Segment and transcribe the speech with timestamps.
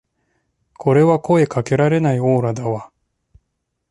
[0.79, 2.91] これは声かけられないオーラだわ